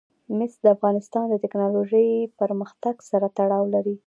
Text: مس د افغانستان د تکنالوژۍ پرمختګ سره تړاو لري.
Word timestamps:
مس 0.37 0.53
د 0.63 0.65
افغانستان 0.75 1.25
د 1.29 1.35
تکنالوژۍ 1.43 2.09
پرمختګ 2.41 2.95
سره 3.09 3.25
تړاو 3.37 3.65
لري. 3.75 3.95